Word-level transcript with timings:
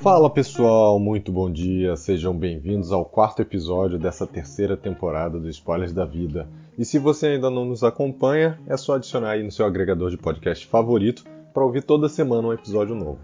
Fala 0.00 0.30
pessoal, 0.30 0.96
muito 1.00 1.32
bom 1.32 1.50
dia, 1.50 1.96
sejam 1.96 2.32
bem-vindos 2.32 2.92
ao 2.92 3.04
quarto 3.04 3.42
episódio 3.42 3.98
dessa 3.98 4.28
terceira 4.28 4.76
temporada 4.76 5.40
do 5.40 5.48
Spoilers 5.48 5.92
da 5.92 6.04
Vida. 6.04 6.48
E 6.78 6.84
se 6.84 7.00
você 7.00 7.26
ainda 7.26 7.50
não 7.50 7.64
nos 7.64 7.82
acompanha, 7.82 8.60
é 8.68 8.76
só 8.76 8.94
adicionar 8.94 9.30
aí 9.30 9.42
no 9.42 9.50
seu 9.50 9.66
agregador 9.66 10.08
de 10.08 10.16
podcast 10.16 10.64
favorito 10.68 11.24
para 11.52 11.64
ouvir 11.64 11.82
toda 11.82 12.08
semana 12.08 12.46
um 12.46 12.52
episódio 12.52 12.94
novo. 12.94 13.18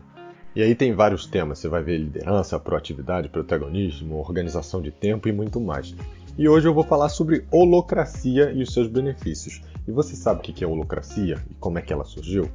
E 0.56 0.62
aí 0.62 0.74
tem 0.74 0.92
vários 0.92 1.26
temas, 1.26 1.60
você 1.60 1.68
vai 1.68 1.80
ver 1.80 1.96
liderança, 1.96 2.58
proatividade, 2.58 3.28
protagonismo, 3.28 4.18
organização 4.18 4.82
de 4.82 4.90
tempo 4.90 5.28
e 5.28 5.32
muito 5.32 5.60
mais. 5.60 5.94
E 6.36 6.48
hoje 6.48 6.66
eu 6.66 6.74
vou 6.74 6.82
falar 6.82 7.08
sobre 7.08 7.44
holocracia 7.52 8.50
e 8.50 8.60
os 8.64 8.74
seus 8.74 8.88
benefícios. 8.88 9.62
E 9.86 9.92
você 9.92 10.16
sabe 10.16 10.40
o 10.40 10.42
que 10.42 10.64
é 10.64 10.66
holocracia 10.66 11.40
e 11.48 11.54
como 11.54 11.78
é 11.78 11.82
que 11.82 11.92
ela 11.92 12.04
surgiu? 12.04 12.50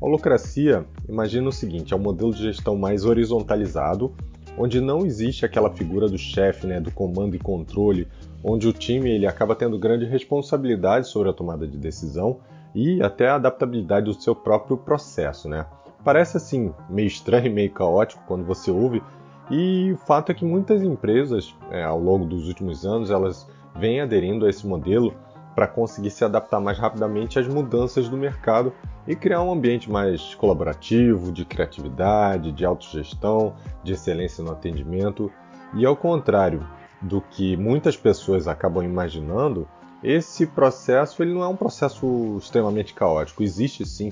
Holocracia, 0.00 0.86
imagina 1.08 1.48
o 1.48 1.52
seguinte, 1.52 1.92
é 1.92 1.96
um 1.96 2.00
modelo 2.00 2.32
de 2.32 2.42
gestão 2.42 2.76
mais 2.76 3.04
horizontalizado, 3.04 4.14
onde 4.56 4.80
não 4.80 5.04
existe 5.04 5.44
aquela 5.44 5.70
figura 5.70 6.08
do 6.08 6.16
chefe, 6.16 6.66
né, 6.66 6.80
do 6.80 6.90
comando 6.92 7.34
e 7.34 7.38
controle, 7.38 8.06
onde 8.42 8.68
o 8.68 8.72
time 8.72 9.10
ele 9.10 9.26
acaba 9.26 9.56
tendo 9.56 9.78
grande 9.78 10.04
responsabilidade 10.04 11.08
sobre 11.08 11.30
a 11.30 11.32
tomada 11.32 11.66
de 11.66 11.76
decisão 11.76 12.38
e 12.74 13.02
até 13.02 13.28
a 13.28 13.34
adaptabilidade 13.34 14.06
do 14.06 14.14
seu 14.14 14.36
próprio 14.36 14.76
processo, 14.76 15.48
né? 15.48 15.66
Parece 16.04 16.36
assim 16.36 16.72
meio 16.88 17.08
estranho 17.08 17.46
e 17.46 17.50
meio 17.50 17.72
caótico 17.72 18.22
quando 18.26 18.44
você 18.44 18.70
ouve, 18.70 19.02
e 19.50 19.92
o 19.92 19.96
fato 19.96 20.30
é 20.30 20.34
que 20.34 20.44
muitas 20.44 20.82
empresas, 20.82 21.54
é, 21.70 21.82
ao 21.82 21.98
longo 21.98 22.24
dos 22.24 22.46
últimos 22.46 22.86
anos, 22.86 23.10
elas 23.10 23.48
vêm 23.76 24.00
aderindo 24.00 24.46
a 24.46 24.50
esse 24.50 24.66
modelo 24.66 25.12
para 25.54 25.66
conseguir 25.66 26.10
se 26.10 26.24
adaptar 26.24 26.60
mais 26.60 26.78
rapidamente 26.78 27.38
às 27.38 27.48
mudanças 27.48 28.08
do 28.08 28.16
mercado 28.16 28.72
e 29.08 29.16
criar 29.16 29.42
um 29.42 29.50
ambiente 29.50 29.90
mais 29.90 30.34
colaborativo, 30.34 31.32
de 31.32 31.42
criatividade, 31.42 32.52
de 32.52 32.62
autogestão, 32.66 33.54
de 33.82 33.94
excelência 33.94 34.44
no 34.44 34.52
atendimento. 34.52 35.32
E 35.74 35.86
ao 35.86 35.96
contrário 35.96 36.64
do 37.00 37.22
que 37.22 37.56
muitas 37.56 37.96
pessoas 37.96 38.46
acabam 38.46 38.84
imaginando, 38.84 39.66
esse 40.04 40.46
processo 40.46 41.22
ele 41.22 41.32
não 41.32 41.42
é 41.42 41.48
um 41.48 41.56
processo 41.56 42.36
extremamente 42.36 42.92
caótico. 42.92 43.42
Existe 43.42 43.86
sim 43.86 44.10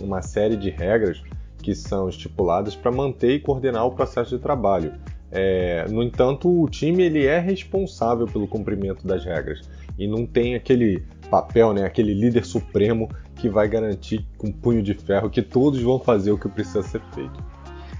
uma 0.00 0.20
série 0.20 0.56
de 0.56 0.70
regras 0.70 1.22
que 1.58 1.72
são 1.72 2.08
estipuladas 2.08 2.74
para 2.74 2.90
manter 2.90 3.36
e 3.36 3.40
coordenar 3.40 3.86
o 3.86 3.92
processo 3.92 4.36
de 4.36 4.42
trabalho. 4.42 4.92
É, 5.30 5.86
no 5.88 6.02
entanto, 6.02 6.62
o 6.62 6.68
time 6.68 7.04
ele 7.04 7.24
é 7.24 7.38
responsável 7.38 8.26
pelo 8.26 8.48
cumprimento 8.48 9.06
das 9.06 9.24
regras 9.24 9.62
e 9.96 10.06
não 10.08 10.26
tem 10.26 10.56
aquele 10.56 11.04
papel, 11.30 11.72
né, 11.72 11.84
aquele 11.84 12.12
líder 12.12 12.44
supremo 12.44 13.08
que 13.42 13.48
vai 13.48 13.66
garantir 13.66 14.24
com 14.38 14.52
punho 14.52 14.80
de 14.80 14.94
ferro 14.94 15.28
que 15.28 15.42
todos 15.42 15.82
vão 15.82 15.98
fazer 15.98 16.30
o 16.30 16.38
que 16.38 16.48
precisa 16.48 16.80
ser 16.80 17.02
feito. 17.12 17.42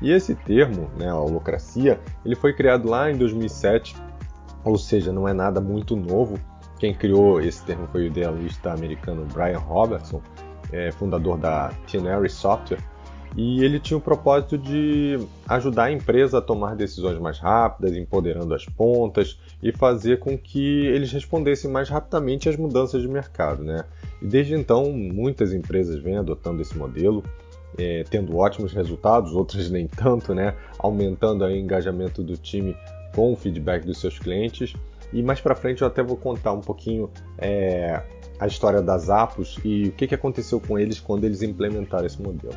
E 0.01 0.13
esse 0.13 0.37
termo, 0.37 0.89
né, 0.97 1.11
a 1.11 1.17
holocracia, 1.17 1.99
ele 2.25 2.37
foi 2.37 2.53
criado 2.53 2.89
lá 2.89 3.11
em 3.11 3.17
2007, 3.17 3.97
ou 4.65 4.79
seja, 4.79 5.13
não 5.13 5.27
é 5.27 5.33
nada 5.33 5.61
muito 5.61 5.97
novo. 5.97 6.39
Quem 6.79 6.95
criou 6.95 7.41
esse 7.41 7.61
termo 7.65 7.89
foi 7.91 8.03
o 8.03 8.07
idealista 8.07 8.73
americano 8.73 9.27
Brian 9.35 9.59
Robertson, 9.59 10.23
é, 10.71 10.93
fundador 10.93 11.37
da 11.37 11.73
Tinary 11.87 12.31
Software, 12.31 12.79
e 13.37 13.65
ele 13.65 13.81
tinha 13.81 13.97
o 13.97 14.01
propósito 14.01 14.59
de 14.59 15.19
ajudar 15.49 15.85
a 15.85 15.93
empresa 15.93 16.39
a 16.39 16.43
tomar 16.43 16.77
decisões 16.77 17.19
mais 17.19 17.39
rápidas, 17.39 17.97
empoderando 17.97 18.55
as 18.55 18.67
pontas 18.67 19.39
e 19.63 19.73
fazer 19.73 20.19
com 20.19 20.37
que 20.37 20.87
eles 20.87 21.11
respondessem 21.11 21.71
mais 21.71 21.89
rapidamente 21.89 22.49
às 22.49 22.57
mudanças 22.57 23.01
de 23.01 23.09
mercado. 23.09 23.65
Né? 23.65 23.85
E 24.21 24.27
desde 24.27 24.55
então, 24.55 24.93
muitas 24.93 25.53
empresas 25.53 25.99
vêm 25.99 26.19
adotando 26.19 26.61
esse 26.61 26.77
modelo, 26.77 27.25
é, 27.79 28.05
tendo 28.11 28.37
ótimos 28.37 28.73
resultados, 28.73 29.33
outras 29.33 29.71
nem 29.71 29.87
tanto, 29.87 30.35
né? 30.35 30.55
aumentando 30.79 31.45
o 31.45 31.51
engajamento 31.51 32.23
do 32.23 32.37
time 32.37 32.77
com 33.15 33.33
o 33.33 33.37
feedback 33.37 33.87
dos 33.87 33.99
seus 33.99 34.19
clientes. 34.19 34.75
E 35.11 35.23
mais 35.23 35.41
para 35.41 35.55
frente 35.55 35.81
eu 35.81 35.89
até 35.89 36.03
vou 36.03 36.17
contar 36.17 36.53
um 36.53 36.61
pouquinho 36.61 37.11
é, 37.39 38.03
a 38.39 38.47
história 38.47 38.83
das 38.83 39.09
Apos 39.09 39.59
e 39.65 39.89
o 39.89 39.93
que, 39.93 40.07
que 40.07 40.15
aconteceu 40.15 40.61
com 40.61 40.79
eles 40.79 41.01
quando 41.01 41.25
eles 41.25 41.43
implementaram 41.43 42.05
esse 42.05 42.21
modelo. 42.21 42.55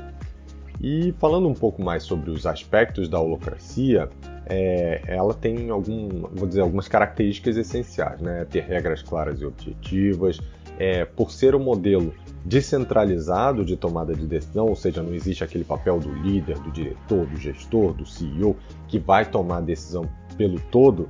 E 0.80 1.13
falando 1.19 1.47
um 1.47 1.53
pouco 1.53 1.81
mais 1.81 2.03
sobre 2.03 2.30
os 2.30 2.46
aspectos 2.46 3.08
da 3.08 3.19
holocracia, 3.19 4.09
é, 4.46 5.02
ela 5.08 5.34
tem 5.34 5.69
algum, 5.69 6.09
vou 6.34 6.47
dizer, 6.47 6.62
algumas 6.62 6.88
características 6.88 7.58
essenciais, 7.58 8.22
né? 8.22 8.46
Ter 8.46 8.63
regras 8.63 9.02
claras 9.02 9.41
e 9.41 9.46
objetivas, 9.46 10.40
é, 10.78 11.06
por 11.06 11.31
ser 11.31 11.56
um 11.56 11.63
modelo 11.63 12.13
descentralizado 12.44 13.66
de 13.66 13.75
tomada 13.75 14.13
de 14.13 14.28
decisão, 14.28 14.68
ou 14.68 14.75
seja, 14.75 15.02
não 15.02 15.13
existe 15.13 15.44
aquele 15.44 15.63
papel 15.63 16.00
do 16.00 16.13
líder, 16.13 16.59
do 16.59 16.72
diretor, 16.72 17.25
do 17.25 17.38
gestor, 17.38 17.94
do 17.94 18.06
CEO 18.06 18.56
que 18.88 19.00
vai 19.00 19.25
tomar 19.25 19.57
a 19.57 19.62
decisão 19.62 20.07
pelo 20.38 20.59
todo, 20.59 21.07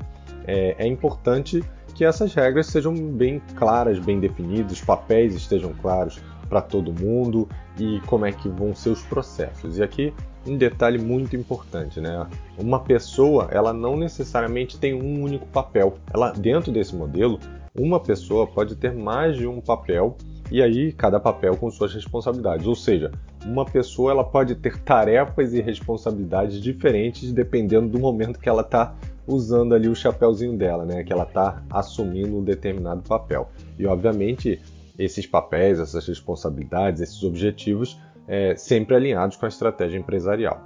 é, 0.47 0.75
é 0.77 0.87
importante 0.87 1.63
que 1.93 2.03
essas 2.03 2.33
regras 2.33 2.67
sejam 2.67 2.93
bem 2.93 3.41
claras, 3.55 3.99
bem 3.99 4.19
definidas, 4.19 4.73
os 4.73 4.81
papéis 4.81 5.33
estejam 5.33 5.73
claros, 5.73 6.21
para 6.55 6.61
todo 6.61 6.93
mundo 6.93 7.49
e 7.77 7.99
como 8.05 8.25
é 8.25 8.31
que 8.31 8.47
vão 8.47 8.73
ser 8.73 8.89
os 8.89 9.01
processos. 9.01 9.77
E 9.77 9.83
aqui 9.83 10.13
um 10.47 10.55
detalhe 10.55 10.97
muito 10.97 11.35
importante, 11.35 11.99
né? 11.99 12.25
Uma 12.57 12.79
pessoa, 12.79 13.49
ela 13.51 13.73
não 13.73 13.97
necessariamente 13.97 14.79
tem 14.79 14.93
um 14.93 15.21
único 15.21 15.45
papel. 15.47 15.95
Ela 16.13 16.31
dentro 16.31 16.71
desse 16.71 16.95
modelo, 16.95 17.39
uma 17.77 17.99
pessoa 17.99 18.47
pode 18.47 18.77
ter 18.77 18.93
mais 18.93 19.35
de 19.35 19.45
um 19.45 19.59
papel 19.59 20.15
e 20.49 20.61
aí 20.61 20.93
cada 20.93 21.19
papel 21.19 21.57
com 21.57 21.69
suas 21.69 21.93
responsabilidades. 21.93 22.65
Ou 22.67 22.75
seja, 22.75 23.11
uma 23.45 23.65
pessoa 23.65 24.11
ela 24.11 24.23
pode 24.23 24.55
ter 24.55 24.77
tarefas 24.77 25.53
e 25.53 25.59
responsabilidades 25.59 26.61
diferentes 26.61 27.33
dependendo 27.33 27.89
do 27.89 27.99
momento 27.99 28.39
que 28.39 28.47
ela 28.47 28.61
está 28.61 28.95
usando 29.27 29.75
ali 29.75 29.89
o 29.89 29.95
chapéuzinho 29.95 30.55
dela, 30.55 30.85
né? 30.85 31.03
Que 31.03 31.11
ela 31.11 31.23
está 31.23 31.61
assumindo 31.69 32.37
um 32.37 32.43
determinado 32.43 33.01
papel. 33.01 33.49
E 33.77 33.85
obviamente 33.85 34.61
esses 34.97 35.25
papéis, 35.25 35.79
essas 35.79 36.07
responsabilidades, 36.07 37.01
esses 37.01 37.23
objetivos 37.23 37.99
é, 38.27 38.55
sempre 38.55 38.95
alinhados 38.95 39.37
com 39.37 39.45
a 39.45 39.49
estratégia 39.49 39.97
empresarial. 39.97 40.61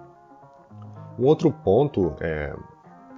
Um 1.17 1.25
outro 1.25 1.51
ponto 1.51 2.13
é, 2.21 2.55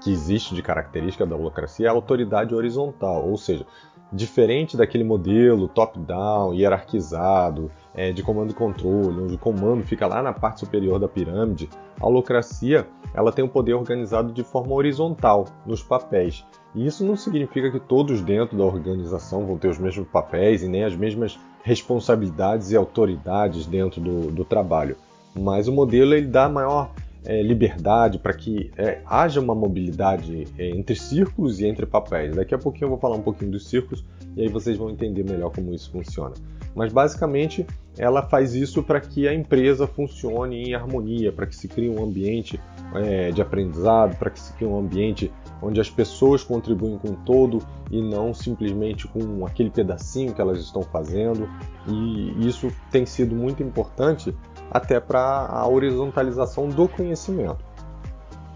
que 0.02 0.12
existe 0.12 0.56
de 0.56 0.64
característica 0.64 1.26
da 1.26 1.36
holocracia 1.36 1.88
é 1.88 1.90
a 1.90 1.94
autoridade 1.94 2.56
horizontal, 2.56 3.28
ou 3.28 3.38
seja, 3.38 3.66
diferente 4.12 4.76
daquele 4.76 5.04
modelo 5.04 5.68
top-down, 5.68 6.54
hierarquizado, 6.54 7.72
é, 7.94 8.12
de 8.12 8.22
comando 8.24 8.52
e 8.52 8.56
controle, 8.56 9.22
onde 9.22 9.36
o 9.36 9.38
comando 9.38 9.84
fica 9.84 10.08
lá 10.08 10.22
na 10.22 10.34
parte 10.34 10.62
superior 10.62 11.00
da 11.00 11.08
pirâmide, 11.08 11.70
a 12.00 12.08
holocracia 12.08 12.88
ela 13.14 13.32
tem 13.32 13.44
um 13.46 13.48
poder 13.48 13.74
organizado 13.74 14.34
de 14.34 14.44
forma 14.44 14.74
horizontal, 14.74 15.46
nos 15.66 15.84
papéis, 15.84 16.46
e 16.74 16.86
isso 16.86 17.06
não 17.06 17.16
significa 17.16 17.70
que 17.70 17.80
todos 17.80 18.22
dentro 18.22 18.58
da 18.58 18.64
organização 18.64 19.46
vão 19.46 19.58
ter 19.58 19.68
os 19.68 19.78
mesmos 19.78 20.08
papéis 20.08 20.64
e 20.64 20.68
nem 20.68 20.84
as 20.84 20.96
mesmas 20.96 21.40
responsabilidades 21.64 22.72
e 22.72 22.76
autoridades 22.76 23.66
dentro 23.66 24.02
do, 24.02 24.32
do 24.32 24.46
trabalho. 24.46 24.96
Mas 25.38 25.68
o 25.68 25.72
modelo 25.72 26.14
ele 26.14 26.28
dá 26.28 26.50
maior 26.50 26.92
é, 27.26 27.42
liberdade 27.42 28.18
para 28.18 28.34
que 28.34 28.72
é, 28.78 29.00
haja 29.06 29.40
uma 29.40 29.54
mobilidade 29.54 30.48
é, 30.58 30.70
entre 30.70 30.96
círculos 30.96 31.60
e 31.60 31.68
entre 31.68 31.86
papéis. 31.86 32.36
Daqui 32.36 32.56
a 32.56 32.58
pouquinho 32.58 32.86
eu 32.86 32.90
vou 32.90 32.98
falar 32.98 33.16
um 33.16 33.22
pouquinho 33.22 33.52
dos 33.52 33.68
círculos 33.68 34.04
e 34.36 34.42
aí 34.42 34.48
vocês 34.48 34.78
vão 34.78 34.90
entender 34.90 35.24
melhor 35.24 35.52
como 35.52 35.74
isso 35.74 35.92
funciona. 35.92 36.34
Mas 36.74 36.92
basicamente 36.92 37.66
ela 37.98 38.22
faz 38.22 38.56
isso 38.56 38.82
para 38.82 39.02
que 39.02 39.28
a 39.28 39.34
empresa 39.34 39.86
funcione 39.86 40.64
em 40.64 40.74
harmonia, 40.74 41.32
para 41.32 41.46
que 41.46 41.56
se 41.56 41.68
crie 41.68 41.90
um 41.90 42.04
ambiente 42.04 42.60
é, 42.96 43.32
de 43.32 43.42
aprendizado, 43.42 44.18
para 44.18 44.30
que 44.30 44.40
se 44.40 44.54
crie 44.54 44.68
um 44.68 44.80
ambiente 44.80 45.32
onde 45.62 45.80
as 45.80 45.90
pessoas 45.90 46.44
contribuem 46.44 46.98
com 46.98 47.14
todo 47.14 47.60
e 47.90 48.02
não 48.02 48.34
simplesmente 48.34 49.08
com 49.08 49.46
aquele 49.46 49.70
pedacinho 49.70 50.34
que 50.34 50.42
elas 50.42 50.60
estão 50.60 50.82
fazendo. 50.82 51.48
E 51.88 52.48
isso 52.48 52.72
tem 52.90 53.06
sido 53.06 53.36
muito 53.36 53.62
importante 53.62 54.36
até 54.70 55.00
para 55.00 55.48
a 55.48 55.68
horizontalização 55.68 56.70
do 56.70 56.88
conhecimento. 56.88 57.64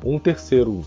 Um 0.03 0.17
terceiro 0.17 0.81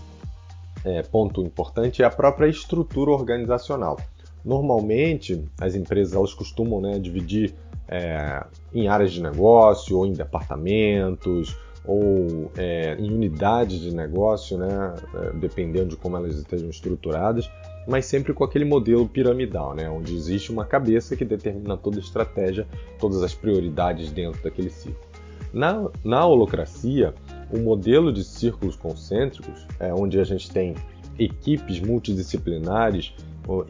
é, 0.83 1.01
ponto 1.03 1.41
importante 1.41 2.01
é 2.01 2.05
a 2.05 2.09
própria 2.09 2.47
estrutura 2.47 3.11
organizacional. 3.11 3.97
Normalmente, 4.43 5.45
as 5.59 5.75
empresas 5.75 6.15
elas 6.15 6.33
costumam 6.33 6.79
né, 6.81 6.97
dividir 6.97 7.53
é, 7.87 8.43
em 8.73 8.87
áreas 8.87 9.11
de 9.11 9.21
negócio 9.21 9.97
ou 9.97 10.05
em 10.05 10.13
departamentos 10.13 11.57
ou 11.85 12.51
é, 12.57 12.95
em 12.99 13.11
unidades 13.11 13.79
de 13.79 13.93
negócio, 13.93 14.57
né, 14.57 14.95
é, 15.15 15.31
dependendo 15.37 15.89
de 15.89 15.95
como 15.95 16.17
elas 16.17 16.35
estejam 16.35 16.69
estruturadas, 16.69 17.49
mas 17.87 18.05
sempre 18.05 18.33
com 18.33 18.43
aquele 18.43 18.65
modelo 18.65 19.07
piramidal, 19.07 19.73
né, 19.73 19.89
onde 19.89 20.15
existe 20.15 20.51
uma 20.51 20.65
cabeça 20.65 21.15
que 21.15 21.25
determina 21.25 21.77
toda 21.77 21.97
a 21.97 21.99
estratégia, 21.99 22.67
todas 22.99 23.23
as 23.23 23.33
prioridades 23.33 24.11
dentro 24.11 24.41
daquele 24.43 24.69
círculo. 24.69 25.09
Na, 25.51 25.89
na 26.03 26.25
holocracia, 26.25 27.13
o 27.51 27.57
modelo 27.57 28.13
de 28.13 28.23
círculos 28.23 28.75
concêntricos, 28.75 29.65
é, 29.79 29.91
onde 29.93 30.19
a 30.19 30.23
gente 30.23 30.51
tem 30.51 30.75
equipes 31.17 31.79
multidisciplinares, 31.79 33.13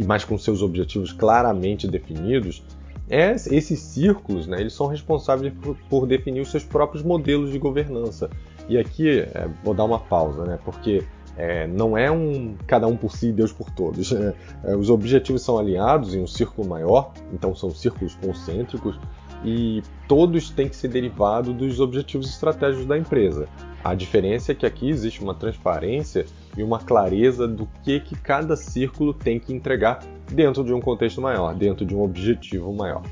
mas 0.06 0.26
com 0.26 0.38
seus 0.38 0.62
objetivos 0.62 1.14
claramente 1.14 1.88
definidos, 1.88 2.64
esses 3.10 3.80
círculos, 3.80 4.46
né, 4.46 4.60
eles 4.60 4.74
são 4.74 4.88
responsáveis 4.88 5.52
por, 5.54 5.76
por, 5.90 6.06
definir 6.06 6.42
os 6.42 6.52
seus 6.52 6.64
próprios 6.64 7.04
modelos 7.04 7.52
de 7.52 7.58
governança. 7.58 8.30
E 8.68 8.78
aqui 8.78 9.20
é, 9.20 9.50
vou 9.64 9.74
dar 9.74 9.84
uma 9.84 10.00
pausa, 10.00 10.46
né, 10.46 10.60
porque 10.64 11.04
é, 11.36 11.66
não 11.66 11.98
é 11.98 12.12
um 12.12 12.56
cada 12.68 12.86
um 12.86 12.96
por 12.96 13.16
si 13.16 13.30
e 13.30 13.32
Deus 13.32 13.52
por 13.52 13.72
todos. 13.72 14.12
Né? 14.12 14.34
É, 14.64 14.76
os 14.76 14.90
objetivos 14.90 15.42
são 15.42 15.58
alinhados 15.58 16.14
em 16.14 16.22
um 16.22 16.28
círculo 16.28 16.68
maior, 16.68 17.14
então 17.34 17.56
são 17.56 17.72
círculos 17.72 18.16
concêntricos 18.16 19.00
e 19.44 19.82
todos 20.08 20.50
têm 20.50 20.68
que 20.68 20.76
ser 20.76 20.90
derivados 20.90 21.54
dos 21.54 21.80
objetivos 21.80 22.30
estratégicos 22.30 22.86
da 22.86 22.98
empresa. 22.98 23.48
A 23.84 23.96
diferença 23.96 24.52
é 24.52 24.56
que 24.56 24.66
aqui 24.66 24.90
existe 24.90 25.24
uma 25.24 25.34
transparência 25.34 26.26
e 26.58 26.64
uma 26.64 26.80
clareza 26.80 27.48
do 27.48 27.68
que, 27.84 28.00
que 28.00 28.16
cada 28.16 28.56
círculo 28.56 29.14
tem 29.14 29.40
que 29.40 29.54
entregar 29.54 30.00
dentro 30.32 30.64
de 30.64 30.74
um 30.74 30.82
contexto 30.82 31.22
maior, 31.22 31.56
dentro 31.56 31.86
de 31.86 31.96
um 31.96 32.02
objetivo 32.02 32.74
maior. 32.74 33.04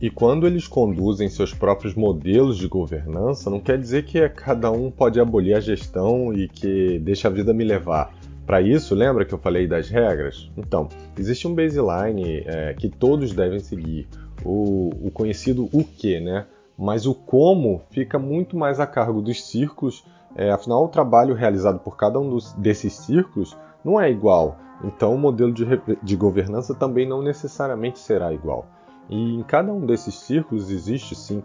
E 0.00 0.10
quando 0.10 0.46
eles 0.46 0.66
conduzem 0.66 1.28
seus 1.28 1.54
próprios 1.54 1.94
modelos 1.94 2.58
de 2.58 2.66
governança, 2.66 3.48
não 3.48 3.60
quer 3.60 3.78
dizer 3.78 4.04
que 4.04 4.28
cada 4.30 4.70
um 4.70 4.90
pode 4.90 5.20
abolir 5.20 5.54
a 5.54 5.60
gestão 5.60 6.34
e 6.34 6.48
que 6.48 6.98
deixa 6.98 7.28
a 7.28 7.30
vida 7.30 7.54
me 7.54 7.62
levar. 7.62 8.12
Para 8.44 8.60
isso, 8.60 8.96
lembra 8.96 9.24
que 9.24 9.32
eu 9.32 9.38
falei 9.38 9.68
das 9.68 9.88
regras? 9.88 10.50
Então, 10.56 10.88
existe 11.16 11.46
um 11.46 11.54
baseline 11.54 12.42
é, 12.44 12.74
que 12.74 12.88
todos 12.88 13.32
devem 13.32 13.60
seguir, 13.60 14.08
o, 14.44 14.90
o 15.06 15.10
conhecido 15.10 15.68
o 15.72 15.84
que, 15.84 16.20
né? 16.20 16.46
Mas 16.78 17.06
o 17.06 17.14
como 17.14 17.82
fica 17.90 18.18
muito 18.18 18.56
mais 18.56 18.80
a 18.80 18.86
cargo 18.86 19.20
dos 19.20 19.44
círculos, 19.44 20.04
é, 20.34 20.50
afinal, 20.50 20.84
o 20.84 20.88
trabalho 20.88 21.34
realizado 21.34 21.78
por 21.78 21.96
cada 21.96 22.18
um 22.18 22.28
dos, 22.28 22.52
desses 22.54 22.94
círculos 22.94 23.56
não 23.84 24.00
é 24.00 24.10
igual, 24.10 24.56
então 24.82 25.14
o 25.14 25.18
modelo 25.18 25.52
de, 25.52 25.64
de 26.02 26.16
governança 26.16 26.74
também 26.74 27.06
não 27.06 27.22
necessariamente 27.22 27.98
será 27.98 28.32
igual. 28.32 28.66
E 29.08 29.34
em 29.34 29.42
cada 29.42 29.72
um 29.72 29.84
desses 29.84 30.14
círculos 30.14 30.70
existe 30.70 31.14
sim 31.14 31.42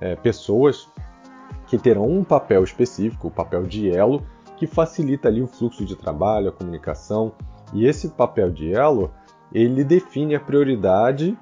é, 0.00 0.16
pessoas 0.16 0.88
que 1.66 1.78
terão 1.78 2.08
um 2.08 2.24
papel 2.24 2.64
específico, 2.64 3.28
o 3.28 3.30
papel 3.30 3.64
de 3.64 3.90
elo, 3.90 4.22
que 4.56 4.66
facilita 4.66 5.28
ali 5.28 5.42
o 5.42 5.46
fluxo 5.46 5.84
de 5.84 5.96
trabalho, 5.96 6.48
a 6.48 6.52
comunicação. 6.52 7.32
E 7.72 7.86
esse 7.86 8.08
papel 8.08 8.50
de 8.50 8.72
elo, 8.72 9.10
ele 9.52 9.84
define 9.84 10.34
a 10.34 10.40
prioridade 10.40 11.36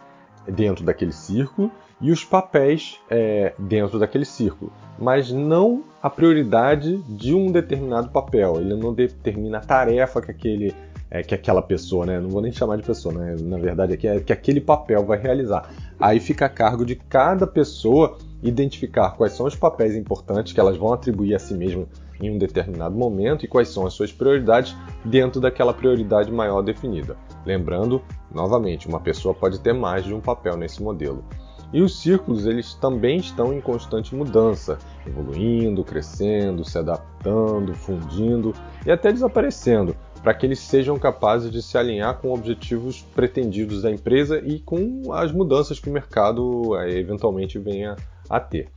dentro 0.50 0.84
daquele 0.84 1.12
círculo 1.12 1.70
e 2.00 2.10
os 2.10 2.24
papéis 2.24 2.98
é, 3.10 3.54
dentro 3.58 3.98
daquele 3.98 4.24
círculo, 4.24 4.72
mas 4.98 5.32
não 5.32 5.82
a 6.02 6.08
prioridade 6.08 6.98
de 7.08 7.34
um 7.34 7.50
determinado 7.50 8.08
papel. 8.10 8.60
Ele 8.60 8.74
não 8.74 8.94
determina 8.94 9.58
a 9.58 9.60
tarefa 9.60 10.20
que 10.22 10.30
aquele 10.30 10.74
é, 11.10 11.22
que 11.22 11.34
aquela 11.34 11.62
pessoa, 11.62 12.04
né? 12.04 12.20
Não 12.20 12.28
vou 12.28 12.42
nem 12.42 12.52
chamar 12.52 12.76
de 12.76 12.82
pessoa, 12.82 13.14
né? 13.14 13.36
Na 13.40 13.58
verdade, 13.58 13.94
é 13.94 13.96
que, 13.96 14.06
é 14.06 14.20
que 14.20 14.32
aquele 14.32 14.60
papel 14.60 15.04
vai 15.04 15.18
realizar. 15.18 15.70
Aí 15.98 16.20
fica 16.20 16.46
a 16.46 16.48
cargo 16.48 16.84
de 16.84 16.94
cada 16.94 17.46
pessoa 17.46 18.18
identificar 18.42 19.10
quais 19.12 19.32
são 19.32 19.46
os 19.46 19.56
papéis 19.56 19.96
importantes 19.96 20.52
que 20.52 20.60
elas 20.60 20.76
vão 20.76 20.92
atribuir 20.92 21.34
a 21.34 21.38
si 21.38 21.54
mesma 21.54 21.86
em 22.20 22.30
um 22.30 22.38
determinado 22.38 22.94
momento 22.96 23.44
e 23.44 23.48
quais 23.48 23.68
são 23.68 23.86
as 23.86 23.94
suas 23.94 24.12
prioridades 24.12 24.76
dentro 25.04 25.40
daquela 25.40 25.72
prioridade 25.72 26.30
maior 26.30 26.62
definida. 26.62 27.16
Lembrando, 27.48 28.02
novamente, 28.30 28.86
uma 28.86 29.00
pessoa 29.00 29.34
pode 29.34 29.58
ter 29.60 29.72
mais 29.72 30.04
de 30.04 30.12
um 30.12 30.20
papel 30.20 30.54
nesse 30.54 30.82
modelo. 30.82 31.24
E 31.72 31.80
os 31.80 31.98
círculos 31.98 32.44
eles 32.44 32.74
também 32.74 33.16
estão 33.16 33.54
em 33.54 33.60
constante 33.62 34.14
mudança, 34.14 34.76
evoluindo, 35.06 35.82
crescendo, 35.82 36.62
se 36.62 36.76
adaptando, 36.76 37.72
fundindo 37.74 38.54
e 38.84 38.90
até 38.90 39.10
desaparecendo, 39.10 39.96
para 40.22 40.34
que 40.34 40.44
eles 40.44 40.58
sejam 40.58 40.98
capazes 40.98 41.50
de 41.50 41.62
se 41.62 41.78
alinhar 41.78 42.18
com 42.18 42.34
objetivos 42.34 43.00
pretendidos 43.14 43.80
da 43.80 43.90
empresa 43.90 44.42
e 44.44 44.60
com 44.60 45.10
as 45.14 45.32
mudanças 45.32 45.80
que 45.80 45.88
o 45.88 45.92
mercado 45.92 46.76
eh, 46.76 46.98
eventualmente 46.98 47.58
venha 47.58 47.96
a 48.28 48.38
ter. 48.38 48.68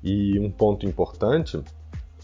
E 0.00 0.38
um 0.38 0.48
ponto 0.48 0.86
importante 0.86 1.60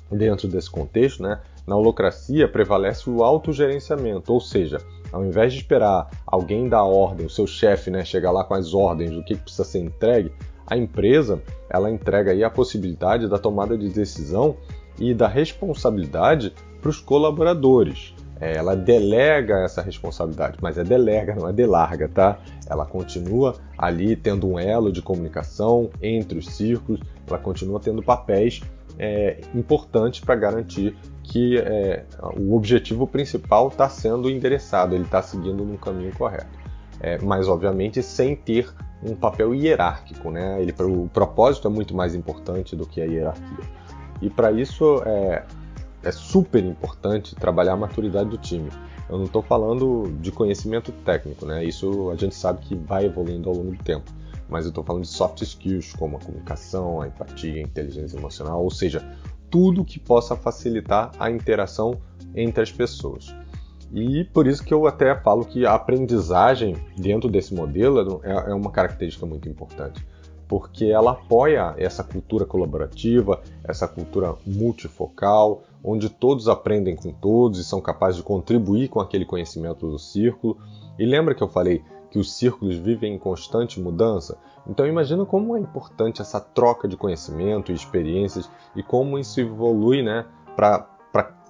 dentro 0.08 0.46
desse 0.46 0.70
contexto, 0.70 1.24
né, 1.24 1.40
na 1.68 1.76
holocracia 1.76 2.48
prevalece 2.48 3.10
o 3.10 3.22
autogerenciamento, 3.22 4.32
ou 4.32 4.40
seja, 4.40 4.78
ao 5.12 5.22
invés 5.24 5.52
de 5.52 5.58
esperar 5.58 6.08
alguém 6.26 6.66
dar 6.66 6.82
ordem, 6.82 7.26
o 7.26 7.30
seu 7.30 7.46
chefe 7.46 7.90
né, 7.90 8.04
chegar 8.04 8.30
lá 8.30 8.42
com 8.42 8.54
as 8.54 8.72
ordens 8.72 9.10
do 9.10 9.22
que 9.22 9.36
precisa 9.36 9.64
ser 9.64 9.80
entregue, 9.80 10.32
a 10.66 10.76
empresa 10.76 11.42
ela 11.68 11.90
entrega 11.90 12.32
aí 12.32 12.42
a 12.42 12.48
possibilidade 12.48 13.28
da 13.28 13.38
tomada 13.38 13.76
de 13.76 13.90
decisão 13.90 14.56
e 14.98 15.12
da 15.12 15.28
responsabilidade 15.28 16.54
para 16.80 16.88
os 16.88 17.00
colaboradores. 17.00 18.14
É, 18.40 18.56
ela 18.56 18.74
delega 18.74 19.64
essa 19.64 19.82
responsabilidade, 19.82 20.58
mas 20.62 20.78
é 20.78 20.84
delega, 20.84 21.34
não 21.34 21.48
é 21.48 21.52
delarga, 21.52 22.08
tá? 22.08 22.38
Ela 22.66 22.86
continua 22.86 23.56
ali 23.76 24.14
tendo 24.16 24.48
um 24.48 24.58
elo 24.58 24.92
de 24.92 25.02
comunicação 25.02 25.90
entre 26.00 26.38
os 26.38 26.46
círculos, 26.46 27.00
ela 27.26 27.38
continua 27.38 27.80
tendo 27.80 28.02
papéis 28.02 28.62
é, 28.98 29.40
importantes 29.54 30.20
para 30.20 30.34
garantir 30.34 30.96
que 31.22 31.58
é, 31.58 32.04
o 32.36 32.56
objetivo 32.56 33.06
principal 33.06 33.68
está 33.68 33.88
sendo 33.88 34.30
endereçado, 34.30 34.94
ele 34.94 35.04
está 35.04 35.22
seguindo 35.22 35.64
no 35.64 35.78
caminho 35.78 36.12
correto. 36.16 36.58
É, 37.00 37.18
mas, 37.18 37.46
obviamente, 37.48 38.02
sem 38.02 38.34
ter 38.34 38.68
um 39.02 39.14
papel 39.14 39.54
hierárquico. 39.54 40.30
Né? 40.30 40.60
Ele, 40.60 40.74
o 40.80 41.08
propósito 41.12 41.68
é 41.68 41.70
muito 41.70 41.94
mais 41.94 42.14
importante 42.14 42.74
do 42.74 42.86
que 42.86 43.00
a 43.00 43.04
hierarquia. 43.04 43.64
E 44.20 44.28
para 44.28 44.50
isso 44.50 45.02
é, 45.06 45.44
é 46.02 46.10
super 46.10 46.64
importante 46.64 47.36
trabalhar 47.36 47.74
a 47.74 47.76
maturidade 47.76 48.28
do 48.28 48.38
time. 48.38 48.70
Eu 49.08 49.18
não 49.18 49.24
estou 49.24 49.42
falando 49.42 50.12
de 50.20 50.30
conhecimento 50.30 50.92
técnico, 50.92 51.46
né? 51.46 51.64
isso 51.64 52.10
a 52.10 52.16
gente 52.16 52.34
sabe 52.34 52.60
que 52.60 52.74
vai 52.74 53.06
evoluindo 53.06 53.48
ao 53.48 53.54
longo 53.54 53.70
do 53.70 53.82
tempo. 53.82 54.10
Mas 54.48 54.64
eu 54.64 54.70
estou 54.70 54.82
falando 54.82 55.02
de 55.02 55.08
soft 55.08 55.42
skills, 55.42 55.92
como 55.92 56.16
a 56.16 56.20
comunicação, 56.20 57.00
a 57.00 57.08
empatia, 57.08 57.56
a 57.56 57.60
inteligência 57.60 58.16
emocional, 58.16 58.62
ou 58.62 58.70
seja, 58.70 59.06
tudo 59.50 59.84
que 59.84 59.98
possa 59.98 60.36
facilitar 60.36 61.12
a 61.18 61.30
interação 61.30 61.98
entre 62.34 62.62
as 62.62 62.72
pessoas. 62.72 63.34
E 63.92 64.24
por 64.24 64.46
isso 64.46 64.64
que 64.64 64.72
eu 64.72 64.86
até 64.86 65.14
falo 65.14 65.44
que 65.44 65.64
a 65.64 65.74
aprendizagem 65.74 66.76
dentro 66.96 67.30
desse 67.30 67.54
modelo 67.54 68.20
é, 68.22 68.50
é 68.50 68.54
uma 68.54 68.70
característica 68.70 69.24
muito 69.24 69.48
importante, 69.48 70.06
porque 70.46 70.86
ela 70.86 71.12
apoia 71.12 71.74
essa 71.78 72.04
cultura 72.04 72.44
colaborativa, 72.44 73.40
essa 73.64 73.88
cultura 73.88 74.34
multifocal, 74.46 75.62
onde 75.82 76.10
todos 76.10 76.48
aprendem 76.48 76.96
com 76.96 77.12
todos 77.12 77.58
e 77.58 77.64
são 77.64 77.80
capazes 77.80 78.16
de 78.16 78.22
contribuir 78.22 78.88
com 78.88 79.00
aquele 79.00 79.24
conhecimento 79.24 79.90
do 79.90 79.98
círculo. 79.98 80.58
E 80.98 81.06
lembra 81.06 81.34
que 81.34 81.42
eu 81.42 81.48
falei 81.48 81.82
que 82.10 82.18
os 82.18 82.32
círculos 82.32 82.76
vivem 82.76 83.14
em 83.14 83.18
constante 83.18 83.80
mudança? 83.80 84.38
Então 84.66 84.86
imagina 84.86 85.24
como 85.24 85.56
é 85.56 85.60
importante 85.60 86.20
essa 86.20 86.40
troca 86.40 86.86
de 86.86 86.96
conhecimento 86.96 87.72
e 87.72 87.74
experiências 87.74 88.50
e 88.76 88.82
como 88.82 89.18
isso 89.18 89.40
evolui 89.40 90.02
né, 90.02 90.26
para 90.54 90.86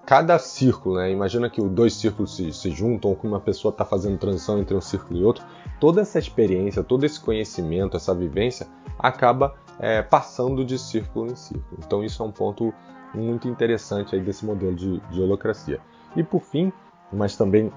cada 0.06 0.38
círculo. 0.38 0.96
Né? 0.96 1.10
Imagina 1.10 1.50
que 1.50 1.60
dois 1.60 1.94
círculos 1.94 2.34
se, 2.34 2.52
se 2.52 2.70
juntam 2.70 3.10
ou 3.10 3.16
que 3.16 3.26
uma 3.26 3.40
pessoa 3.40 3.70
está 3.70 3.84
fazendo 3.84 4.16
transição 4.16 4.58
entre 4.58 4.74
um 4.74 4.80
círculo 4.80 5.20
e 5.20 5.24
outro. 5.24 5.44
Toda 5.78 6.00
essa 6.00 6.18
experiência, 6.18 6.82
todo 6.82 7.04
esse 7.04 7.20
conhecimento, 7.20 7.96
essa 7.96 8.14
vivência 8.14 8.66
acaba 8.98 9.54
é, 9.78 10.00
passando 10.00 10.64
de 10.64 10.78
círculo 10.78 11.30
em 11.30 11.36
círculo. 11.36 11.80
Então 11.84 12.02
isso 12.02 12.22
é 12.22 12.26
um 12.26 12.32
ponto 12.32 12.72
muito 13.14 13.48
interessante 13.48 14.14
aí 14.14 14.20
desse 14.20 14.46
modelo 14.46 14.74
de, 14.74 14.98
de 15.10 15.20
holocracia. 15.20 15.80
E 16.16 16.22
por 16.22 16.40
fim, 16.40 16.72
mas 17.12 17.36
também 17.36 17.72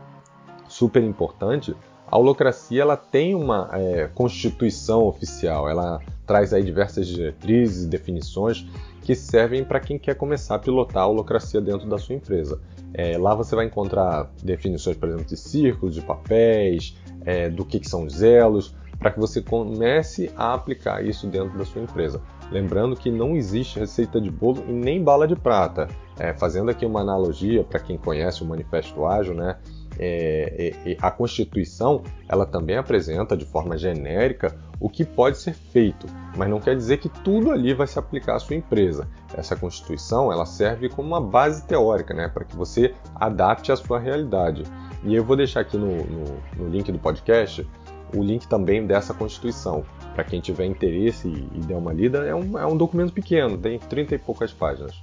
super 0.68 1.04
importante, 1.04 1.76
a 2.12 2.18
holocracia 2.18 2.82
ela 2.82 2.98
tem 2.98 3.34
uma 3.34 3.70
é, 3.72 4.10
constituição 4.14 5.06
oficial, 5.06 5.70
ela 5.70 6.02
traz 6.28 6.54
aí 6.54 6.62
diversas 6.62 7.08
diretrizes 7.08 7.86
e 7.86 7.88
definições 7.88 8.68
que 9.02 9.16
servem 9.16 9.64
para 9.64 9.80
quem 9.80 9.98
quer 9.98 10.16
começar 10.16 10.56
a 10.56 10.60
pilotar 10.60 11.04
a 11.04 11.08
holocracia 11.08 11.62
dentro 11.62 11.90
da 11.90 11.98
sua 11.98 12.16
empresa. 12.16 12.60
É, 12.94 13.18
lá 13.18 13.34
você 13.34 13.56
vai 13.56 13.66
encontrar 13.66 14.30
definições, 14.44 14.98
por 14.98 15.08
exemplo, 15.08 15.26
de 15.26 15.38
círculos, 15.38 15.96
de 15.96 16.02
papéis, 16.02 16.98
é, 17.26 17.50
do 17.50 17.64
que, 17.64 17.80
que 17.80 17.90
são 17.90 18.04
os 18.04 18.22
elos, 18.22 18.76
para 19.00 19.10
que 19.10 19.20
você 19.20 19.42
comece 19.42 20.30
a 20.36 20.54
aplicar 20.54 21.04
isso 21.04 21.26
dentro 21.28 21.58
da 21.58 21.66
sua 21.66 21.82
empresa. 21.82 22.22
Lembrando 22.52 22.96
que 22.96 23.10
não 23.10 23.38
existe 23.38 23.80
receita 23.80 24.20
de 24.20 24.30
bolo 24.30 24.64
e 24.68 24.72
nem 24.74 25.02
bala 25.02 25.26
de 25.26 25.36
prata. 25.36 25.88
É, 26.20 26.34
fazendo 26.34 26.70
aqui 26.70 26.86
uma 26.86 27.00
analogia 27.00 27.64
para 27.64 27.80
quem 27.80 27.98
conhece 27.98 28.44
o 28.44 28.46
Manifesto 28.46 29.06
Ágil, 29.06 29.34
né? 29.34 29.58
É, 30.02 30.74
é, 30.84 30.98
a 31.00 31.12
Constituição 31.12 32.02
ela 32.28 32.46
também 32.46 32.76
apresenta 32.76 33.38
de 33.38 33.46
forma 33.46 33.78
genérica 33.78 34.58
o 34.80 34.90
que 34.90 35.06
pode 35.06 35.38
ser 35.38 35.54
feito, 35.54 36.08
mas 36.36 36.50
não 36.50 36.60
quer 36.60 36.76
dizer 36.76 36.98
que 36.98 37.08
tudo 37.08 37.52
ali 37.52 37.72
vai 37.72 37.86
se 37.86 38.00
aplicar 38.00 38.36
à 38.36 38.40
sua 38.40 38.56
empresa. 38.56 39.08
Essa 39.36 39.56
Constituição 39.56 40.32
ela 40.32 40.46
serve 40.46 40.90
como 40.90 41.08
uma 41.08 41.22
base 41.22 41.64
teórica, 41.68 42.16
né, 42.16 42.28
para 42.28 42.44
que 42.44 42.56
você 42.56 42.96
adapte 43.14 43.72
à 43.72 43.76
sua 43.76 44.00
realidade. 44.00 44.64
E 45.04 45.14
eu 45.14 45.24
vou 45.24 45.36
deixar 45.36 45.62
aqui 45.62 45.78
no, 45.78 46.04
no, 46.04 46.26
no 46.58 46.68
link 46.68 46.92
do 46.92 46.98
podcast 46.98 47.68
o 48.16 48.24
link 48.24 48.48
também 48.48 48.86
dessa 48.86 49.14
Constituição. 49.14 49.86
Para 50.16 50.24
quem 50.24 50.42
tiver 50.42 50.66
interesse 50.66 51.28
e, 51.28 51.50
e 51.54 51.60
der 51.60 51.78
uma 51.78 51.94
lida, 51.94 52.26
é 52.26 52.34
um, 52.34 52.58
é 52.58 52.66
um 52.66 52.76
documento 52.76 53.14
pequeno, 53.14 53.58
tem 53.58 53.78
30 53.78 54.16
e 54.16 54.18
poucas 54.18 54.52
páginas. 54.52 55.02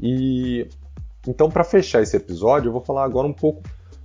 E 0.00 0.68
então, 1.26 1.50
para 1.50 1.62
fechar 1.62 2.02
esse 2.02 2.16
episódio, 2.16 2.68
eu 2.68 2.72
vou 2.72 2.80
falar 2.80 3.04
agora 3.04 3.26
um 3.26 3.32
pouco 3.32 3.62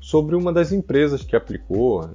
sobre 0.07 0.37
uma 0.37 0.53
das 0.53 0.71
empresas 0.71 1.21
que 1.21 1.35
aplicou, 1.35 2.09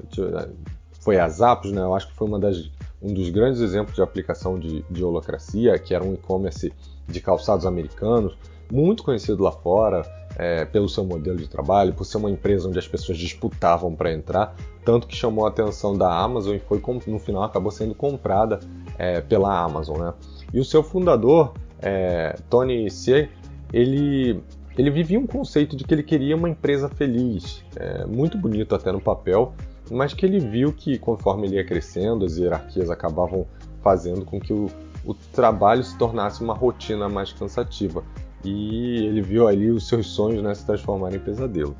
foi 0.99 1.19
a 1.19 1.29
Zappos, 1.29 1.71
né? 1.73 1.83
Eu 1.83 1.95
acho 1.95 2.09
que 2.09 2.15
foi 2.15 2.27
uma 2.27 2.39
das, 2.39 2.71
um 3.03 3.13
dos 3.13 3.29
grandes 3.29 3.61
exemplos 3.61 3.95
de 3.95 4.01
aplicação 4.01 4.59
de, 4.59 4.83
de 4.91 5.05
holocracia, 5.05 5.79
que 5.79 5.95
era 5.95 6.03
um 6.03 6.15
e-commerce 6.15 6.73
de 7.07 7.21
calçados 7.21 7.67
americanos, 7.67 8.35
muito 8.73 9.03
conhecido 9.03 9.43
lá 9.43 9.53
fora 9.53 10.11
é, 10.39 10.65
pelo 10.65 10.89
seu 10.89 11.05
modelo 11.05 11.37
de 11.37 11.47
trabalho, 11.47 11.93
por 11.93 12.07
ser 12.07 12.17
uma 12.17 12.31
empresa 12.31 12.67
onde 12.67 12.79
as 12.79 12.89
pessoas 12.89 13.19
disputavam 13.19 13.95
para 13.95 14.11
entrar, 14.11 14.57
tanto 14.87 15.07
que 15.07 15.15
chamou 15.15 15.45
a 15.45 15.51
atenção 15.51 15.95
da 15.95 16.19
Amazon 16.19 16.57
e 16.57 16.61
foi 16.61 16.81
no 17.09 17.19
final 17.19 17.43
acabou 17.43 17.71
sendo 17.71 17.95
comprada 17.95 18.59
é, 18.97 19.21
pela 19.21 19.63
Amazon, 19.63 19.99
né? 19.99 20.15
E 20.51 20.59
o 20.59 20.65
seu 20.65 20.83
fundador, 20.83 21.53
é, 21.83 22.39
Tony 22.49 22.87
Hsieh, 22.87 23.29
ele 23.71 24.43
ele 24.77 24.91
vivia 24.91 25.19
um 25.19 25.27
conceito 25.27 25.77
de 25.77 25.85
que 25.85 25.93
ele 25.93 26.03
queria 26.03 26.37
uma 26.37 26.49
empresa 26.49 26.89
feliz, 26.89 27.65
é, 27.77 28.07
muito 28.07 28.39
bonito 28.39 28.75
até 28.75 28.91
no 28.91 29.01
papel, 29.01 29.55
mas 29.91 30.15
que 30.15 30.25
ele 30.25 30.39
viu 30.39 30.73
que 30.73 30.99
conforme 30.99 31.47
ele 31.47 31.57
ia 31.57 31.65
crescendo, 31.65 32.25
as 32.25 32.39
hierarquias 32.39 32.91
acabavam 32.91 33.47
fazendo 33.83 34.25
com 34.25 34.41
que 34.41 34.53
o, 34.53 34.71
o 35.05 35.13
trabalho 35.13 35.83
se 35.83 35.97
tornasse 35.99 36.43
uma 36.43 36.55
rotina 36.55 37.09
mais 37.09 37.33
cansativa. 37.33 38.03
E 38.45 39.05
ele 39.07 39.21
viu 39.21 39.47
ali 39.47 39.71
os 39.71 39.87
seus 39.87 40.07
sonhos 40.07 40.43
né, 40.43 40.55
se 40.55 40.65
transformarem 40.65 41.19
em 41.19 41.23
pesadelo. 41.23 41.77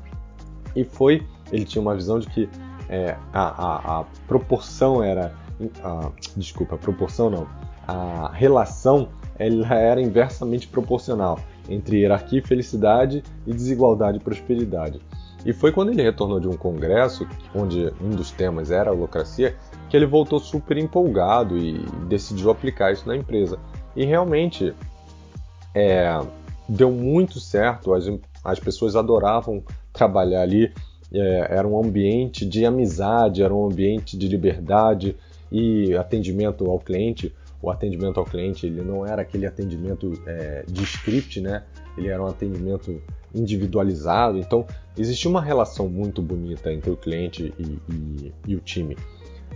E 0.75 0.83
foi, 0.83 1.25
ele 1.51 1.65
tinha 1.65 1.81
uma 1.81 1.95
visão 1.95 2.19
de 2.19 2.27
que 2.27 2.49
é, 2.89 3.17
a, 3.33 3.41
a, 3.41 3.99
a, 3.99 4.05
proporção 4.27 5.03
era. 5.03 5.33
A, 5.83 6.09
desculpa, 6.37 6.75
a 6.75 6.77
proporção 6.77 7.29
não. 7.29 7.47
A 7.87 8.31
relação 8.33 9.09
ela 9.37 9.73
era 9.73 10.01
inversamente 10.01 10.67
proporcional 10.67 11.39
entre 11.69 11.99
hierarquia 11.99 12.39
e 12.39 12.41
felicidade 12.41 13.23
e 13.45 13.53
desigualdade 13.53 14.17
e 14.17 14.21
prosperidade. 14.21 14.99
E 15.45 15.51
foi 15.51 15.71
quando 15.71 15.89
ele 15.89 16.01
retornou 16.01 16.39
de 16.39 16.47
um 16.47 16.55
congresso, 16.55 17.27
onde 17.53 17.91
um 18.01 18.11
dos 18.11 18.31
temas 18.31 18.71
era 18.71 18.89
a 18.89 18.93
holocracia, 18.93 19.55
que 19.89 19.97
ele 19.97 20.05
voltou 20.05 20.39
super 20.39 20.77
empolgado 20.77 21.57
e 21.57 21.79
decidiu 22.07 22.49
aplicar 22.49 22.93
isso 22.93 23.07
na 23.07 23.15
empresa. 23.15 23.59
E 23.95 24.05
realmente 24.05 24.73
é, 25.75 26.19
deu 26.67 26.91
muito 26.91 27.39
certo, 27.39 27.93
as, 27.93 28.05
as 28.43 28.59
pessoas 28.59 28.95
adoravam 28.95 29.61
trabalhar 29.91 30.41
ali, 30.41 30.71
é, 31.13 31.47
era 31.49 31.67
um 31.67 31.77
ambiente 31.77 32.45
de 32.45 32.65
amizade, 32.65 33.43
era 33.43 33.53
um 33.53 33.65
ambiente 33.65 34.17
de 34.17 34.27
liberdade 34.27 35.15
e 35.51 35.93
atendimento 35.95 36.69
ao 36.69 36.79
cliente. 36.79 37.33
O 37.63 37.71
atendimento 37.71 38.19
ao 38.19 38.25
cliente 38.25 38.67
ele 38.67 38.81
não 38.81 39.05
era 39.05 39.21
aquele 39.21 39.45
atendimento 39.45 40.21
é, 40.27 40.65
de 40.67 40.83
script, 40.83 41.39
né? 41.39 41.63
Ele 41.97 42.09
era 42.09 42.21
um 42.21 42.27
atendimento 42.27 43.01
individualizado. 43.33 44.37
Então, 44.37 44.67
existia 44.97 45.31
uma 45.31 45.41
relação 45.41 45.87
muito 45.87 46.21
bonita 46.21 46.73
entre 46.73 46.91
o 46.91 46.97
cliente 46.97 47.53
e, 47.57 47.79
e, 47.89 48.33
e 48.49 48.55
o 48.57 48.59
time. 48.59 48.97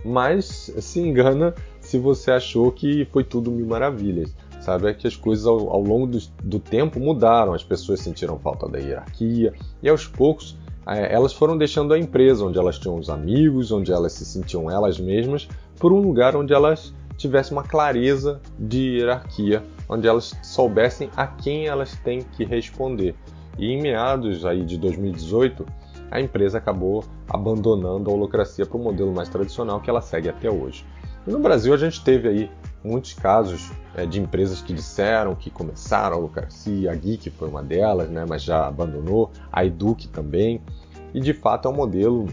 Mas 0.02 0.72
se 0.78 1.00
engana 1.00 1.54
se 1.80 1.98
você 1.98 2.30
achou 2.30 2.72
que 2.72 3.06
foi 3.12 3.24
tudo 3.24 3.50
mil 3.50 3.66
maravilhas. 3.66 4.34
Sabe, 4.58 4.88
é 4.88 4.94
que 4.94 5.06
as 5.06 5.14
coisas 5.14 5.46
ao, 5.46 5.70
ao 5.70 5.80
longo 5.80 6.06
do, 6.06 6.18
do, 6.42 6.58
tempo 6.58 6.98
mudaram, 6.98 7.54
as 7.54 7.62
pessoas 7.62 8.00
sentiram 8.00 8.38
falta 8.38 8.68
da 8.68 8.78
hierarquia 8.78 9.52
e 9.80 9.88
aos 9.88 10.04
poucos 10.06 10.56
é, 10.86 11.14
elas 11.14 11.32
foram 11.32 11.56
deixando 11.56 11.94
a 11.94 11.98
empresa 11.98 12.44
onde 12.44 12.58
elas 12.58 12.76
tinham 12.78 12.96
os 12.98 13.08
amigos, 13.08 13.70
onde 13.70 13.92
elas 13.92 14.14
se 14.14 14.24
sentiam 14.24 14.70
elas 14.70 14.98
mesmas, 14.98 15.48
por 15.78 15.92
um 15.92 16.00
lugar 16.00 16.34
onde 16.34 16.52
elas 16.52 16.92
tivessem 17.18 17.52
uma 17.52 17.64
clareza 17.64 18.40
de 18.58 18.96
hierarquia, 18.96 19.62
onde 19.88 20.06
elas 20.06 20.34
soubessem 20.42 21.10
a 21.16 21.26
quem 21.26 21.66
elas 21.66 21.94
têm 21.96 22.22
que 22.22 22.44
responder. 22.44 23.14
E 23.58 23.66
em 23.72 23.82
meados 23.82 24.46
aí 24.46 24.64
de 24.64 24.78
2018, 24.78 25.66
a 26.10 26.20
empresa 26.20 26.58
acabou 26.58 27.04
abandonando 27.28 28.08
a 28.08 28.14
holocracia 28.14 28.64
para 28.64 28.78
o 28.78 28.82
modelo 28.82 29.12
mais 29.12 29.28
tradicional 29.28 29.80
que 29.80 29.90
ela 29.90 30.00
segue 30.00 30.28
até 30.28 30.48
hoje. 30.48 30.86
E 31.26 31.30
no 31.30 31.40
Brasil 31.40 31.74
a 31.74 31.76
gente 31.76 32.02
teve 32.02 32.28
aí 32.28 32.50
muitos 32.82 33.12
casos 33.12 33.70
é, 33.94 34.06
de 34.06 34.20
empresas 34.20 34.62
que 34.62 34.72
disseram 34.72 35.34
que 35.34 35.50
começaram 35.50 36.16
a 36.16 36.18
holocracia, 36.18 36.90
a 36.90 36.94
Geek 36.94 37.30
foi 37.30 37.48
uma 37.48 37.62
delas, 37.62 38.08
né, 38.08 38.24
mas 38.26 38.42
já 38.42 38.66
abandonou, 38.66 39.30
a 39.52 39.64
Eduque 39.64 40.08
também. 40.08 40.62
E 41.12 41.20
de 41.20 41.34
fato 41.34 41.66
é 41.66 41.70
um 41.70 41.74
modelo 41.74 42.28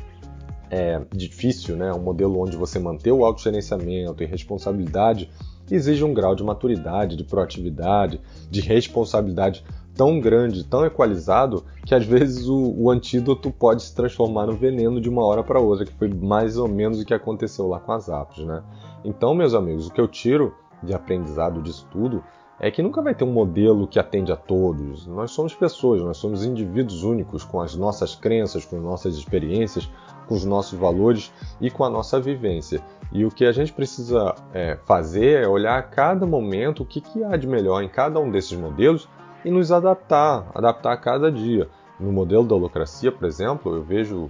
é, 0.70 1.02
difícil, 1.14 1.76
né, 1.76 1.92
um 1.94 2.02
modelo 2.02 2.40
onde 2.40 2.58
você 2.58 2.80
manter 2.80 3.12
o 3.12 3.26
autogerenciamento 3.26 4.24
e 4.24 4.26
responsabilidade 4.26 5.30
exige 5.70 6.04
um 6.04 6.14
grau 6.14 6.36
de 6.36 6.44
maturidade, 6.44 7.16
de 7.16 7.24
proatividade, 7.24 8.22
de 8.50 8.62
responsabilidade 8.62 9.64
tão 9.96 10.20
grande, 10.20 10.64
tão 10.64 10.86
equalizado, 10.86 11.64
que 11.86 11.96
às 11.96 12.06
vezes 12.06 12.48
o, 12.48 12.76
o, 12.78 12.92
antídoto 12.92 13.50
pode 13.50 13.82
se 13.82 13.96
transformar 13.96 14.46
no 14.46 14.54
veneno 14.54 15.00
de 15.00 15.10
uma 15.10 15.26
hora 15.26 15.44
para 15.44 15.60
outra, 15.60 15.86
que 15.86 15.94
foi 15.94 16.10
mais 16.10 16.58
ou 16.58 16.68
menos 16.68 17.00
o 17.00 17.06
que 17.06 17.14
aconteceu 17.14 17.68
lá 17.68 17.80
com 17.80 17.94
as 17.94 18.10
apps, 18.10 18.46
né? 18.46 18.62
Então, 19.04 19.34
meus 19.34 19.54
amigos, 19.54 19.88
o 19.88 19.92
que 19.92 20.02
eu 20.02 20.08
tiro 20.08 20.54
de 20.84 20.94
aprendizado 20.94 21.62
disso 21.62 21.88
tudo 21.92 22.24
é 22.60 22.72
que 22.72 22.82
nunca 22.82 23.02
vai 23.02 23.14
ter 23.14 23.24
um 23.24 23.32
modelo 23.32 23.88
que 23.88 24.00
atende 24.00 24.32
a 24.32 24.36
todos. 24.36 25.06
Nós 25.08 25.32
somos 25.32 25.54
pessoas, 25.54 26.02
nós 26.02 26.18
somos 26.18 26.46
indivíduos 26.46 27.04
únicos 27.04 27.44
com 27.44 27.60
as 27.60 27.76
nossas 27.76 28.16
crenças, 28.16 28.66
com 28.66 28.78
nossas 28.78 29.16
experiências, 29.16 29.90
com 30.28 30.36
os 30.36 30.46
nossos 30.46 30.78
valores 30.78 31.32
e 31.60 31.70
com 31.70 31.84
a 31.84 31.90
nossa 31.90 32.20
vivência. 32.20 32.82
E 33.12 33.26
o 33.26 33.32
que 33.32 33.46
a 33.46 33.52
gente 33.52 33.72
precisa 33.72 34.36
é, 34.54 34.78
fazer 34.86 35.44
é 35.44 35.48
olhar 35.48 35.78
a 35.78 35.84
cada 35.84 36.26
momento 36.26 36.84
o 36.84 36.86
que, 36.86 37.00
que 37.02 37.24
há 37.24 37.38
de 37.38 37.48
melhor 37.48 37.82
em 37.82 37.90
cada 37.90 38.20
um 38.20 38.30
desses 38.30 38.58
modelos 38.58 39.08
e 39.44 39.52
nos 39.52 39.72
adaptar, 39.72 40.48
adaptar 40.54 40.94
a 40.94 40.98
cada 40.98 41.32
dia. 41.32 41.70
No 42.00 42.12
modelo 42.12 42.46
da 42.46 42.56
holocracia, 42.56 43.12
por 43.12 43.26
exemplo, 43.26 43.76
eu 43.76 43.84
vejo 43.84 44.30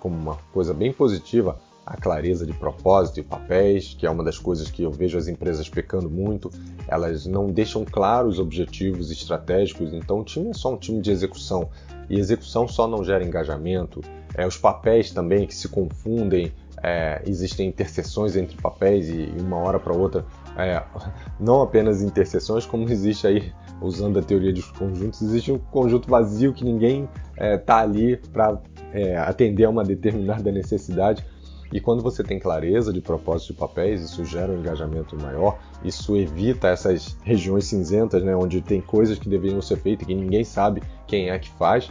como 0.00 0.16
uma 0.16 0.36
coisa 0.52 0.74
bem 0.74 0.92
positiva 0.92 1.58
a 1.84 1.96
clareza 1.96 2.46
de 2.46 2.52
propósito 2.52 3.20
e 3.20 3.22
papéis, 3.22 3.94
que 3.98 4.06
é 4.06 4.10
uma 4.10 4.22
das 4.22 4.38
coisas 4.38 4.70
que 4.70 4.82
eu 4.82 4.90
vejo 4.90 5.18
as 5.18 5.28
empresas 5.28 5.68
pecando 5.68 6.08
muito. 6.08 6.50
Elas 6.86 7.26
não 7.26 7.50
deixam 7.50 7.84
claros 7.84 8.34
os 8.34 8.38
objetivos 8.38 9.10
estratégicos, 9.10 9.92
então 9.92 10.20
o 10.20 10.24
time 10.24 10.50
é 10.50 10.54
só 10.54 10.72
um 10.72 10.76
time 10.76 11.00
de 11.00 11.10
execução. 11.10 11.68
E 12.08 12.18
execução 12.18 12.68
só 12.68 12.86
não 12.86 13.04
gera 13.04 13.24
engajamento. 13.24 14.00
É, 14.34 14.46
os 14.46 14.56
papéis 14.56 15.10
também 15.10 15.46
que 15.46 15.54
se 15.54 15.68
confundem, 15.68 16.52
é, 16.82 17.22
existem 17.26 17.68
interseções 17.68 18.36
entre 18.36 18.56
papéis 18.56 19.08
e, 19.08 19.32
uma 19.40 19.56
hora 19.56 19.78
para 19.78 19.92
outra, 19.92 20.24
é, 20.56 20.82
não 21.38 21.62
apenas 21.62 22.02
interseções, 22.02 22.64
como 22.64 22.88
existe 22.88 23.26
aí 23.26 23.52
usando 23.80 24.18
a 24.18 24.22
teoria 24.22 24.52
dos 24.52 24.70
conjuntos, 24.72 25.22
existe 25.22 25.50
um 25.50 25.58
conjunto 25.58 26.08
vazio 26.08 26.52
que 26.52 26.64
ninguém 26.64 27.08
está 27.36 27.80
é, 27.80 27.82
ali 27.82 28.16
para 28.16 28.60
é, 28.92 29.16
atender 29.16 29.64
a 29.64 29.70
uma 29.70 29.84
determinada 29.84 30.50
necessidade. 30.52 31.24
E 31.72 31.80
quando 31.80 32.02
você 32.02 32.24
tem 32.24 32.38
clareza 32.38 32.92
de 32.92 33.00
propósitos 33.00 33.54
de 33.54 33.60
papéis, 33.60 34.02
isso 34.02 34.24
gera 34.24 34.50
um 34.50 34.58
engajamento 34.58 35.16
maior, 35.16 35.58
isso 35.84 36.16
evita 36.16 36.68
essas 36.68 37.16
regiões 37.22 37.66
cinzentas, 37.66 38.22
né, 38.22 38.34
onde 38.34 38.60
tem 38.60 38.80
coisas 38.80 39.18
que 39.18 39.28
deveriam 39.28 39.62
ser 39.62 39.76
feitas 39.76 40.02
e 40.02 40.06
que 40.06 40.14
ninguém 40.14 40.42
sabe 40.42 40.82
quem 41.06 41.30
é 41.30 41.38
que 41.38 41.50
faz. 41.50 41.88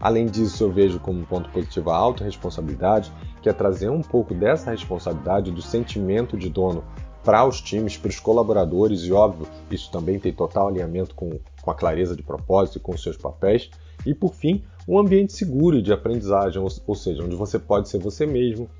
Além 0.00 0.26
disso, 0.26 0.64
eu 0.64 0.72
vejo 0.72 1.00
como 1.00 1.26
ponto 1.26 1.50
positivo 1.50 1.90
a 1.90 1.96
autorresponsabilidade, 1.96 3.12
que 3.42 3.48
é 3.48 3.52
trazer 3.52 3.90
um 3.90 4.00
pouco 4.00 4.32
dessa 4.32 4.70
responsabilidade, 4.70 5.50
do 5.50 5.60
sentimento 5.60 6.36
de 6.36 6.48
dono 6.48 6.84
para 7.24 7.44
os 7.44 7.60
times, 7.60 7.96
para 7.96 8.08
os 8.08 8.20
colaboradores, 8.20 9.02
e 9.02 9.12
óbvio, 9.12 9.46
isso 9.70 9.90
também 9.90 10.18
tem 10.18 10.32
total 10.32 10.68
alinhamento 10.68 11.14
com, 11.14 11.38
com 11.60 11.70
a 11.70 11.74
clareza 11.74 12.16
de 12.16 12.22
propósito 12.22 12.78
e 12.78 12.80
com 12.80 12.94
os 12.94 13.02
seus 13.02 13.16
papéis. 13.16 13.68
E 14.06 14.14
por 14.14 14.32
fim, 14.32 14.62
um 14.86 14.98
ambiente 14.98 15.32
seguro 15.32 15.82
de 15.82 15.92
aprendizagem, 15.92 16.62
ou, 16.62 16.68
ou 16.86 16.94
seja, 16.94 17.22
onde 17.22 17.36
você 17.36 17.58
pode 17.58 17.88
ser 17.88 17.98
você 17.98 18.24
mesmo, 18.24 18.70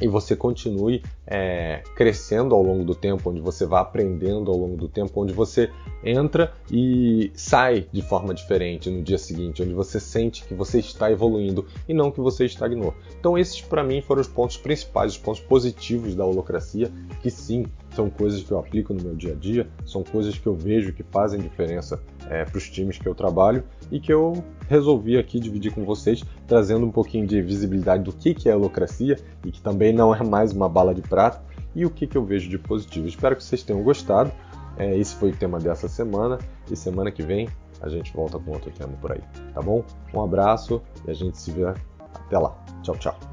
e 0.00 0.08
você 0.08 0.34
continue 0.34 1.02
é, 1.26 1.82
crescendo 1.94 2.54
ao 2.54 2.62
longo 2.62 2.84
do 2.84 2.94
tempo, 2.94 3.30
onde 3.30 3.40
você 3.40 3.66
vai 3.66 3.80
aprendendo 3.80 4.50
ao 4.50 4.56
longo 4.56 4.76
do 4.76 4.88
tempo, 4.88 5.20
onde 5.20 5.32
você 5.32 5.70
entra 6.02 6.52
e 6.70 7.30
sai 7.34 7.86
de 7.92 8.02
forma 8.02 8.32
diferente 8.32 8.90
no 8.90 9.02
dia 9.02 9.18
seguinte, 9.18 9.62
onde 9.62 9.74
você 9.74 10.00
sente 10.00 10.44
que 10.44 10.54
você 10.54 10.78
está 10.78 11.10
evoluindo 11.10 11.66
e 11.88 11.94
não 11.94 12.10
que 12.10 12.20
você 12.20 12.44
estagnou. 12.44 12.94
Então 13.18 13.36
esses 13.36 13.60
para 13.60 13.84
mim 13.84 14.00
foram 14.00 14.20
os 14.20 14.28
pontos 14.28 14.56
principais, 14.56 15.12
os 15.12 15.18
pontos 15.18 15.40
positivos 15.40 16.14
da 16.14 16.24
holocracia, 16.24 16.90
que 17.22 17.30
sim, 17.30 17.66
são 17.94 18.08
coisas 18.08 18.42
que 18.42 18.52
eu 18.52 18.58
aplico 18.58 18.94
no 18.94 19.02
meu 19.02 19.14
dia 19.14 19.32
a 19.32 19.36
dia, 19.36 19.68
são 19.84 20.02
coisas 20.02 20.38
que 20.38 20.46
eu 20.46 20.54
vejo 20.54 20.92
que 20.92 21.02
fazem 21.02 21.40
diferença 21.40 22.00
é, 22.28 22.44
para 22.44 22.56
os 22.56 22.68
times 22.68 22.98
que 22.98 23.06
eu 23.06 23.14
trabalho 23.14 23.64
e 23.90 23.98
que 23.98 24.12
eu 24.12 24.44
resolvi 24.68 25.18
aqui 25.18 25.40
dividir 25.40 25.72
com 25.72 25.84
vocês, 25.84 26.22
trazendo 26.46 26.86
um 26.86 26.90
pouquinho 26.90 27.26
de 27.26 27.40
visibilidade 27.42 28.04
do 28.04 28.12
que, 28.12 28.34
que 28.34 28.48
é 28.48 28.52
a 28.52 28.56
holocracia 28.56 29.16
e 29.44 29.50
que 29.50 29.60
também 29.60 29.92
não 29.92 30.14
é 30.14 30.22
mais 30.22 30.52
uma 30.52 30.68
bala 30.68 30.94
de 30.94 31.02
prata 31.02 31.42
e 31.74 31.84
o 31.84 31.90
que, 31.90 32.06
que 32.06 32.16
eu 32.16 32.24
vejo 32.24 32.48
de 32.48 32.58
positivo. 32.58 33.06
Espero 33.06 33.36
que 33.36 33.42
vocês 33.42 33.62
tenham 33.62 33.82
gostado. 33.82 34.30
É, 34.76 34.96
esse 34.96 35.14
foi 35.16 35.30
o 35.30 35.36
tema 35.36 35.58
dessa 35.58 35.88
semana 35.88 36.38
e 36.70 36.76
semana 36.76 37.10
que 37.10 37.22
vem 37.22 37.48
a 37.80 37.88
gente 37.88 38.12
volta 38.12 38.38
com 38.38 38.50
outro 38.52 38.70
tema 38.70 38.92
por 39.00 39.12
aí, 39.12 39.22
tá 39.54 39.60
bom? 39.60 39.84
Um 40.12 40.22
abraço 40.22 40.82
e 41.06 41.10
a 41.10 41.14
gente 41.14 41.38
se 41.38 41.50
vê 41.50 41.64
até 41.64 42.38
lá. 42.38 42.56
Tchau, 42.82 42.96
tchau. 42.96 43.29